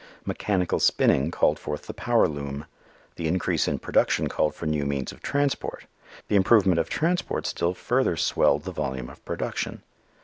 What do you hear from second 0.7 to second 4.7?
spinning called forth the power loom. The increase in production called for